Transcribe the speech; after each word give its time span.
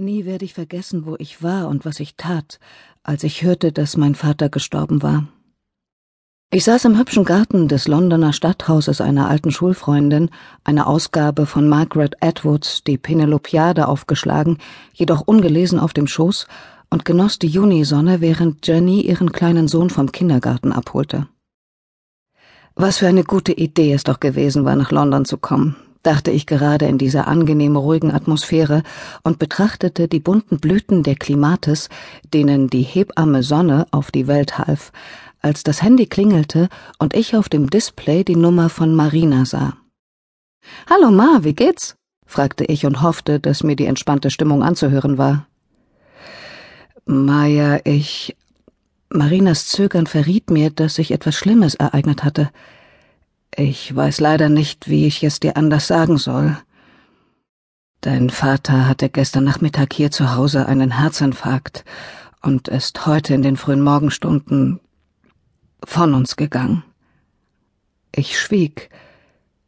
Nie 0.00 0.24
werde 0.24 0.46
ich 0.46 0.54
vergessen, 0.54 1.04
wo 1.04 1.16
ich 1.18 1.42
war 1.42 1.68
und 1.68 1.84
was 1.84 2.00
ich 2.00 2.16
tat, 2.16 2.58
als 3.02 3.22
ich 3.22 3.42
hörte, 3.42 3.70
dass 3.70 3.98
mein 3.98 4.14
Vater 4.14 4.48
gestorben 4.48 5.02
war. 5.02 5.28
Ich 6.50 6.64
saß 6.64 6.86
im 6.86 6.98
hübschen 6.98 7.26
Garten 7.26 7.68
des 7.68 7.86
Londoner 7.86 8.32
Stadthauses 8.32 9.02
einer 9.02 9.28
alten 9.28 9.50
Schulfreundin, 9.50 10.30
eine 10.64 10.86
Ausgabe 10.86 11.44
von 11.44 11.68
Margaret 11.68 12.16
Atwoods, 12.22 12.82
die 12.82 12.96
Penelopiade 12.96 13.88
aufgeschlagen, 13.88 14.56
jedoch 14.94 15.20
ungelesen 15.20 15.78
auf 15.78 15.92
dem 15.92 16.06
Schoß, 16.06 16.46
und 16.88 17.04
genoss 17.04 17.38
die 17.38 17.48
Junisonne, 17.48 18.22
während 18.22 18.66
Jenny 18.66 19.02
ihren 19.02 19.32
kleinen 19.32 19.68
Sohn 19.68 19.90
vom 19.90 20.10
Kindergarten 20.12 20.72
abholte. 20.72 21.28
Was 22.74 22.96
für 22.96 23.06
eine 23.06 23.24
gute 23.24 23.52
Idee 23.52 23.92
es 23.92 24.04
doch 24.04 24.18
gewesen 24.18 24.64
war, 24.64 24.76
nach 24.76 24.92
London 24.92 25.26
zu 25.26 25.36
kommen 25.36 25.76
dachte 26.02 26.30
ich 26.30 26.46
gerade 26.46 26.86
in 26.86 26.98
dieser 26.98 27.28
angenehm 27.28 27.76
ruhigen 27.76 28.12
Atmosphäre 28.12 28.82
und 29.22 29.38
betrachtete 29.38 30.08
die 30.08 30.20
bunten 30.20 30.58
Blüten 30.58 31.02
der 31.02 31.16
Klimates, 31.16 31.88
denen 32.32 32.68
die 32.68 32.82
Hebamme 32.82 33.42
Sonne 33.42 33.86
auf 33.90 34.10
die 34.10 34.26
Welt 34.26 34.58
half, 34.58 34.92
als 35.40 35.62
das 35.62 35.82
Handy 35.82 36.06
klingelte 36.06 36.68
und 36.98 37.14
ich 37.14 37.36
auf 37.36 37.48
dem 37.48 37.70
Display 37.70 38.24
die 38.24 38.36
Nummer 38.36 38.68
von 38.68 38.94
Marina 38.94 39.44
sah. 39.44 39.74
Hallo 40.88 41.10
Ma, 41.10 41.40
wie 41.42 41.54
geht's? 41.54 41.96
fragte 42.26 42.64
ich 42.64 42.86
und 42.86 43.02
hoffte, 43.02 43.40
dass 43.40 43.64
mir 43.64 43.76
die 43.76 43.86
entspannte 43.86 44.30
Stimmung 44.30 44.62
anzuhören 44.62 45.18
war. 45.18 45.46
Maja, 47.04 47.80
ich. 47.84 48.36
Marinas 49.12 49.66
Zögern 49.66 50.06
verriet 50.06 50.50
mir, 50.50 50.70
dass 50.70 50.94
sich 50.94 51.10
etwas 51.10 51.34
Schlimmes 51.34 51.74
ereignet 51.74 52.22
hatte. 52.22 52.50
Ich 53.56 53.94
weiß 53.94 54.20
leider 54.20 54.48
nicht, 54.48 54.88
wie 54.88 55.06
ich 55.06 55.24
es 55.24 55.40
dir 55.40 55.56
anders 55.56 55.86
sagen 55.86 56.18
soll. 56.18 56.56
Dein 58.00 58.30
Vater 58.30 58.86
hatte 58.86 59.08
gestern 59.08 59.44
Nachmittag 59.44 59.92
hier 59.92 60.10
zu 60.10 60.34
Hause 60.34 60.66
einen 60.66 60.98
Herzinfarkt 60.98 61.84
und 62.42 62.68
ist 62.68 63.06
heute 63.06 63.34
in 63.34 63.42
den 63.42 63.56
frühen 63.56 63.82
Morgenstunden 63.82 64.80
von 65.84 66.14
uns 66.14 66.36
gegangen. 66.36 66.82
Ich 68.14 68.38
schwieg. 68.38 68.90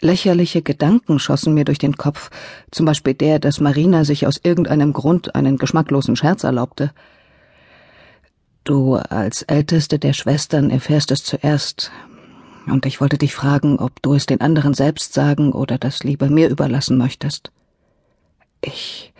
Lächerliche 0.00 0.62
Gedanken 0.62 1.18
schossen 1.18 1.52
mir 1.52 1.64
durch 1.64 1.78
den 1.78 1.96
Kopf, 1.96 2.30
zum 2.70 2.86
Beispiel 2.86 3.14
der, 3.14 3.38
dass 3.38 3.60
Marina 3.60 4.04
sich 4.04 4.26
aus 4.26 4.40
irgendeinem 4.42 4.92
Grund 4.92 5.34
einen 5.34 5.58
geschmacklosen 5.58 6.16
Scherz 6.16 6.44
erlaubte. 6.44 6.92
Du 8.64 8.94
als 8.94 9.42
älteste 9.42 9.98
der 9.98 10.12
Schwestern 10.12 10.70
erfährst 10.70 11.10
es 11.10 11.24
zuerst, 11.24 11.90
und 12.66 12.86
ich 12.86 13.00
wollte 13.00 13.18
dich 13.18 13.34
fragen, 13.34 13.78
ob 13.78 14.02
du 14.02 14.14
es 14.14 14.26
den 14.26 14.40
anderen 14.40 14.74
selbst 14.74 15.12
sagen 15.12 15.52
oder 15.52 15.78
das 15.78 16.04
lieber 16.04 16.28
mir 16.28 16.48
überlassen 16.48 16.98
möchtest. 16.98 17.50
Ich. 18.60 19.12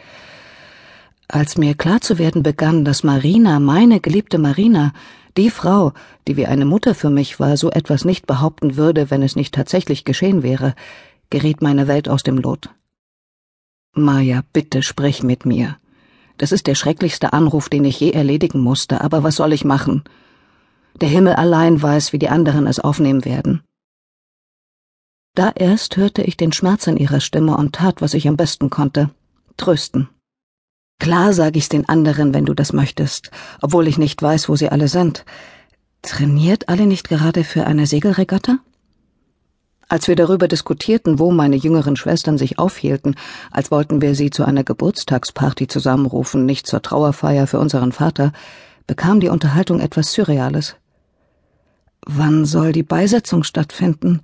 Als 1.29 1.57
mir 1.57 1.75
klar 1.75 2.01
zu 2.01 2.19
werden 2.19 2.43
begann, 2.43 2.85
dass 2.85 3.05
Marina, 3.05 3.61
meine 3.61 4.01
geliebte 4.01 4.39
Marina, 4.39 4.93
die 5.37 5.51
Frau, 5.51 5.93
die 6.27 6.37
wie 6.37 6.47
eine 6.47 6.65
Mutter 6.65 6.95
für 6.95 7.11
mich 7.11 7.39
war, 7.39 7.57
so 7.57 7.71
etwas 7.71 8.05
nicht 8.05 8.27
behaupten 8.27 8.77
würde, 8.77 9.11
wenn 9.11 9.23
es 9.23 9.37
nicht 9.37 9.55
tatsächlich 9.55 10.05
geschehen 10.05 10.43
wäre, 10.43 10.75
geriet 11.31 11.63
meine 11.63 11.87
Welt 11.87 12.09
aus 12.09 12.23
dem 12.23 12.39
Lot. 12.39 12.71
Maja, 13.93 14.43
bitte 14.53 14.83
sprich 14.83 15.23
mit 15.23 15.47
mir. 15.47 15.77
Das 16.37 16.53
ist 16.53 16.67
der 16.67 16.75
schrecklichste 16.75 17.33
Anruf, 17.33 17.69
den 17.69 17.85
ich 17.85 18.01
je 18.01 18.11
erledigen 18.11 18.61
musste, 18.61 19.01
aber 19.01 19.23
was 19.23 19.37
soll 19.37 19.53
ich 19.53 19.65
machen? 19.65 20.05
Der 21.01 21.09
Himmel 21.09 21.35
allein 21.35 21.81
weiß, 21.81 22.13
wie 22.13 22.19
die 22.19 22.29
anderen 22.29 22.67
es 22.67 22.81
aufnehmen 22.81 23.25
werden. 23.25 23.63
Da 25.35 25.53
erst 25.55 25.97
hörte 25.97 26.23
ich 26.23 26.37
den 26.37 26.53
Schmerz 26.53 26.87
in 26.87 26.97
ihrer 26.97 27.21
Stimme 27.21 27.57
und 27.57 27.75
tat, 27.75 28.03
was 28.03 28.15
ich 28.15 28.27
am 28.27 28.37
besten 28.37 28.69
konnte. 28.69 29.11
Trösten. 29.57 30.09
Klar 30.99 31.33
sag 31.33 31.57
ich's 31.57 31.69
den 31.69 31.89
anderen, 31.89 32.35
wenn 32.35 32.45
du 32.45 32.53
das 32.53 32.73
möchtest, 32.73 33.31
obwohl 33.63 33.89
ich 33.89 33.97
nicht 33.97 34.21
weiß, 34.21 34.49
wo 34.49 34.57
sie 34.57 34.69
alle 34.69 34.89
sind. 34.89 35.25
Trainiert 36.03 36.69
alle 36.69 36.87
nicht 36.87 37.09
gerade 37.09 37.45
für 37.45 37.67
eine 37.67 37.87
Segelregatta? 37.87 38.59
Als 39.89 40.09
wir 40.09 40.15
darüber 40.15 40.47
diskutierten, 40.47 41.19
wo 41.19 41.33
meine 41.33 41.57
jüngeren 41.57 41.97
Schwestern 41.97 42.39
sich 42.39 42.59
aufhielten, 42.59 43.17
als 43.51 43.71
wollten 43.71 44.01
wir 44.01 44.15
sie 44.15 44.31
zu 44.31 44.45
einer 44.45 44.63
Geburtstagsparty 44.63 45.69
zusammenrufen, 45.69 46.47
nicht 46.47 46.67
zur 46.67 46.83
Trauerfeier 46.83 47.47
für 47.47 47.59
unseren 47.59 47.93
Vater, 47.93 48.33
bekam 48.87 49.21
die 49.21 49.29
Unterhaltung 49.29 49.81
etwas 49.81 50.13
Surreales. 50.13 50.77
Wann 52.13 52.45
soll 52.45 52.73
die 52.73 52.83
Beisetzung 52.83 53.45
stattfinden? 53.45 54.21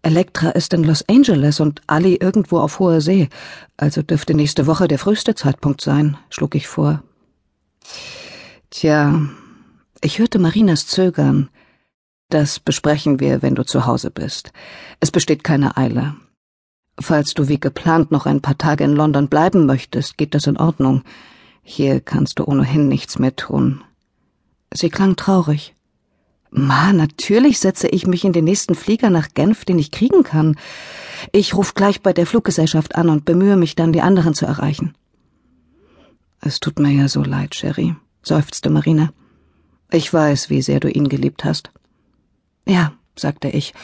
Elektra 0.00 0.48
ist 0.48 0.72
in 0.72 0.82
Los 0.82 1.06
Angeles 1.08 1.60
und 1.60 1.82
Ali 1.86 2.14
irgendwo 2.14 2.58
auf 2.58 2.78
hoher 2.78 3.02
See, 3.02 3.28
also 3.76 4.00
dürfte 4.00 4.32
nächste 4.32 4.66
Woche 4.66 4.88
der 4.88 4.98
früheste 4.98 5.34
Zeitpunkt 5.34 5.82
sein, 5.82 6.16
schlug 6.30 6.54
ich 6.54 6.68
vor. 6.68 7.02
Tja, 8.70 9.20
ich 10.00 10.18
hörte 10.18 10.38
Marinas 10.38 10.86
zögern. 10.86 11.50
Das 12.30 12.60
besprechen 12.60 13.20
wir, 13.20 13.42
wenn 13.42 13.54
du 13.54 13.64
zu 13.66 13.84
Hause 13.84 14.10
bist. 14.10 14.52
Es 15.00 15.10
besteht 15.10 15.44
keine 15.44 15.76
Eile. 15.76 16.14
Falls 16.98 17.34
du 17.34 17.48
wie 17.48 17.60
geplant 17.60 18.10
noch 18.10 18.24
ein 18.24 18.40
paar 18.40 18.56
Tage 18.56 18.84
in 18.84 18.96
London 18.96 19.28
bleiben 19.28 19.66
möchtest, 19.66 20.16
geht 20.16 20.34
das 20.34 20.46
in 20.46 20.56
Ordnung. 20.56 21.02
Hier 21.62 22.00
kannst 22.00 22.38
du 22.38 22.44
ohnehin 22.44 22.88
nichts 22.88 23.18
mehr 23.18 23.36
tun. 23.36 23.84
Sie 24.72 24.88
klang 24.88 25.14
traurig. 25.16 25.74
Ma, 26.50 26.92
natürlich 26.92 27.58
setze 27.58 27.88
ich 27.88 28.06
mich 28.06 28.24
in 28.24 28.32
den 28.32 28.44
nächsten 28.44 28.74
Flieger 28.74 29.10
nach 29.10 29.28
Genf, 29.34 29.64
den 29.64 29.78
ich 29.78 29.90
kriegen 29.90 30.22
kann. 30.22 30.56
Ich 31.32 31.54
ruf 31.54 31.74
gleich 31.74 32.00
bei 32.00 32.12
der 32.12 32.26
Fluggesellschaft 32.26 32.96
an 32.96 33.10
und 33.10 33.24
bemühe 33.24 33.56
mich 33.56 33.76
dann, 33.76 33.92
die 33.92 34.00
anderen 34.00 34.34
zu 34.34 34.46
erreichen. 34.46 34.94
Es 36.40 36.60
tut 36.60 36.78
mir 36.78 36.90
ja 36.90 37.08
so 37.08 37.22
leid, 37.22 37.54
Sherry, 37.54 37.96
seufzte 38.22 38.70
Marina. 38.70 39.12
Ich 39.90 40.12
weiß, 40.12 40.50
wie 40.50 40.62
sehr 40.62 40.80
du 40.80 40.88
ihn 40.88 41.08
geliebt 41.08 41.44
hast. 41.44 41.70
Ja, 42.66 42.92
sagte 43.16 43.48
ich, 43.48 43.74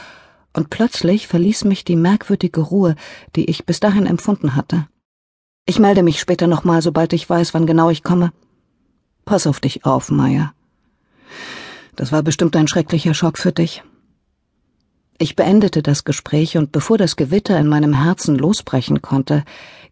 und 0.53 0.71
plötzlich 0.71 1.27
verließ 1.27 1.65
mich 1.65 1.85
die 1.85 1.97
merkwürdige 1.97 2.61
Ruhe, 2.61 2.95
die 3.35 3.47
ich 3.47 3.67
bis 3.67 3.81
dahin 3.81 4.07
empfunden 4.07 4.55
hatte. 4.55 4.87
Ich 5.67 5.79
melde 5.79 6.03
mich 6.03 6.21
später 6.21 6.47
nochmal, 6.47 6.81
sobald 6.81 7.13
ich 7.13 7.29
weiß, 7.29 7.55
wann 7.55 7.67
genau 7.67 7.91
ich 7.91 8.03
komme. 8.03 8.33
Pass 9.25 9.47
auf 9.47 9.61
dich 9.61 9.85
auf, 9.85 10.11
Maya. 10.11 10.55
Das 11.97 12.13
war 12.13 12.23
bestimmt 12.23 12.57
ein 12.57 12.69
schrecklicher 12.69 13.15
Schock 13.15 13.39
für 13.39 13.53
dich. 13.53 13.83
Ich 15.19 15.37
beendete 15.37 15.83
das 15.83 16.05
Gespräch 16.05 16.57
und 16.57 16.73
bevor 16.73 16.99
das 16.99 17.15
Gewitter 17.15 17.59
in 17.59 17.69
meinem 17.69 17.95
Herzen 17.95 18.37
losbrechen 18.37 19.01
konnte, 19.01 19.45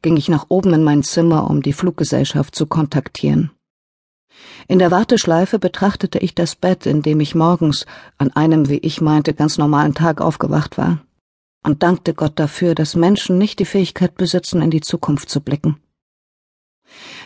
ging 0.03 0.17
ich 0.17 0.29
nach 0.29 0.47
oben 0.49 0.75
in 0.75 0.83
mein 0.83 1.05
Zimmer, 1.05 1.49
um 1.49 1.63
die 1.63 1.73
Fluggesellschaft 1.73 2.57
zu 2.57 2.67
kontaktieren. 2.67 3.53
In 4.67 4.81
der 4.81 4.91
Warteschleife 4.91 5.61
betrachtete 5.61 6.19
ich 6.19 6.35
das 6.35 6.57
Bett, 6.57 6.87
in 6.87 7.03
dem 7.03 7.21
ich 7.21 7.37
morgens 7.37 7.87
an 8.19 8.31
einem, 8.31 8.69
wie 8.69 8.79
ich 8.79 9.01
meinte, 9.01 9.33
ganz 9.35 9.59
normalen 9.59 9.95
Tag 9.95 10.21
aufgewacht 10.21 10.79
war, 10.79 10.99
und 11.63 11.85
dankte 11.85 12.15
Gott 12.15 12.33
dafür, 12.37 12.75
dass 12.75 12.97
Menschen 12.97 13.39
nicht 13.39 13.61
die 13.61 13.65
Fähigkeit 13.65 14.17
besitzen, 14.17 14.61
in 14.61 14.71
die 14.71 14.81
Zukunft 14.81 15.29
zu 15.29 15.41
blicken. 15.41 15.77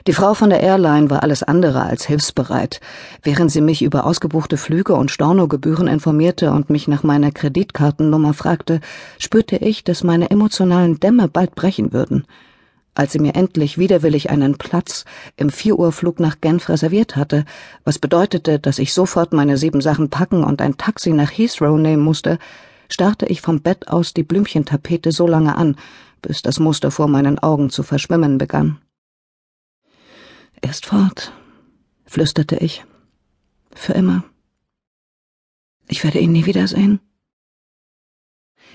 Die 0.06 0.12
Frau 0.12 0.34
von 0.34 0.50
der 0.50 0.60
Airline 0.60 1.10
war 1.10 1.22
alles 1.22 1.42
andere 1.42 1.82
als 1.82 2.06
hilfsbereit. 2.06 2.80
Während 3.22 3.50
sie 3.50 3.60
mich 3.60 3.82
über 3.82 4.06
ausgebuchte 4.06 4.56
Flüge 4.56 4.94
und 4.94 5.10
Stornogebühren 5.10 5.88
informierte 5.88 6.52
und 6.52 6.70
mich 6.70 6.86
nach 6.86 7.02
meiner 7.02 7.32
Kreditkartennummer 7.32 8.34
fragte, 8.34 8.80
spürte 9.18 9.56
ich, 9.56 9.84
dass 9.84 10.04
meine 10.04 10.30
emotionalen 10.30 11.00
Dämme 11.00 11.28
bald 11.28 11.54
brechen 11.54 11.92
würden. 11.92 12.24
Als 12.94 13.12
sie 13.12 13.18
mir 13.18 13.34
endlich 13.34 13.76
widerwillig 13.76 14.30
einen 14.30 14.56
Platz 14.56 15.04
im 15.36 15.50
Vier-Uhr-Flug 15.50 16.18
nach 16.18 16.40
Genf 16.40 16.70
reserviert 16.70 17.14
hatte, 17.14 17.44
was 17.84 17.98
bedeutete, 17.98 18.58
dass 18.58 18.78
ich 18.78 18.94
sofort 18.94 19.34
meine 19.34 19.58
sieben 19.58 19.82
Sachen 19.82 20.08
packen 20.08 20.42
und 20.44 20.62
ein 20.62 20.78
Taxi 20.78 21.10
nach 21.10 21.30
Heathrow 21.30 21.78
nehmen 21.78 22.02
musste, 22.02 22.38
starrte 22.88 23.26
ich 23.26 23.42
vom 23.42 23.60
Bett 23.60 23.88
aus 23.88 24.14
die 24.14 24.22
Blümchentapete 24.22 25.12
so 25.12 25.26
lange 25.26 25.56
an, 25.56 25.76
bis 26.22 26.40
das 26.40 26.58
Muster 26.58 26.90
vor 26.90 27.08
meinen 27.08 27.38
Augen 27.38 27.68
zu 27.68 27.82
verschwimmen 27.82 28.38
begann. 28.38 28.78
Er 30.66 30.70
ist 30.70 30.86
fort, 30.86 31.32
flüsterte 32.06 32.56
ich. 32.56 32.84
Für 33.72 33.92
immer. 33.92 34.24
Ich 35.86 36.02
werde 36.02 36.18
ihn 36.18 36.32
nie 36.32 36.44
wiedersehen. 36.44 36.98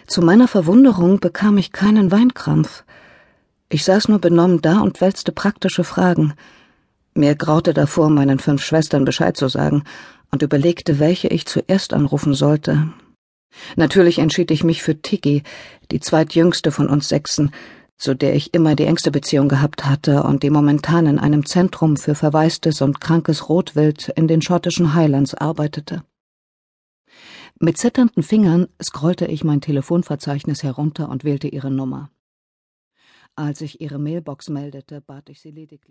Zu 0.08 0.22
meiner 0.22 0.48
Verwunderung 0.48 1.20
bekam 1.20 1.58
ich 1.58 1.74
keinen 1.74 2.10
Weinkrampf. 2.10 2.86
Ich 3.68 3.84
saß 3.84 4.08
nur 4.08 4.20
benommen 4.20 4.62
da 4.62 4.80
und 4.80 5.02
wälzte 5.02 5.34
praktische 5.34 5.84
Fragen. 5.84 6.34
Mir 7.14 7.36
graute 7.36 7.74
davor, 7.74 8.10
meinen 8.10 8.40
fünf 8.40 8.64
Schwestern 8.64 9.04
Bescheid 9.04 9.36
zu 9.36 9.50
sagen, 9.50 9.84
und 10.32 10.44
überlegte, 10.44 10.98
welche 10.98 11.28
ich 11.28 11.46
zuerst 11.46 11.92
anrufen 11.92 12.34
sollte. 12.34 12.94
Natürlich 13.76 14.18
entschied 14.20 14.50
ich 14.52 14.64
mich 14.64 14.82
für 14.82 15.02
Tiggy, 15.02 15.44
die 15.92 16.00
zweitjüngste 16.00 16.72
von 16.72 16.88
uns 16.88 17.10
Sechsen, 17.10 17.52
zu 18.01 18.15
der 18.15 18.36
ich 18.36 18.56
immer 18.56 18.75
die 18.75 18.86
engste 18.86 19.12
Beziehung 19.12 19.48
gehabt 19.48 19.86
hatte 19.86 20.24
und 20.24 20.42
die 20.42 20.50
momentan 20.50 21.06
in 21.06 21.19
einem 21.19 21.45
Zentrum 21.45 21.98
für 21.98 22.15
verwaistes 22.15 22.81
und 22.81 23.00
krankes 23.00 23.48
Rotwild 23.48 24.09
in 24.15 24.27
den 24.27 24.42
schottischen 24.42 24.95
Highlands 24.95 25.36
arbeitete. 25.36 26.03
Mit 27.59 27.77
zitternden 27.77 28.24
Fingern 28.24 28.68
scrollte 28.81 29.27
ich 29.27 29.44
mein 29.44 29.62
Telefonverzeichnis 29.62 30.63
herunter 30.63 31.09
und 31.09 31.24
wählte 31.24 31.48
ihre 31.48 31.69
Nummer. 31.69 32.09
Als 33.36 33.62
ich 33.62 33.81
ihre 33.81 34.00
Mailbox 34.00 34.50
meldete, 34.50 35.01
bat 35.01 35.30
ich 35.30 35.39
sie 35.39 35.51
lediglich 35.51 35.81